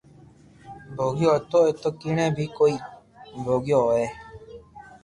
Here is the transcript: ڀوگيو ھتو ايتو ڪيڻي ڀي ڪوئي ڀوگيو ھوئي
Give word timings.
ڀوگيو 0.95 1.31
ھتو 1.37 1.59
ايتو 1.65 1.89
ڪيڻي 2.01 2.25
ڀي 2.35 2.45
ڪوئي 2.57 2.75
ڀوگيو 3.45 3.79
ھوئي 3.87 4.07